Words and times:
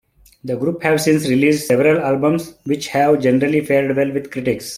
The 0.43 0.57
group 0.57 0.81
have 0.81 0.99
since 0.99 1.29
released 1.29 1.67
several 1.67 2.01
albums 2.03 2.55
which 2.65 2.87
have 2.87 3.21
generally 3.21 3.63
fared 3.63 3.95
well 3.95 4.11
with 4.11 4.31
critics. 4.31 4.69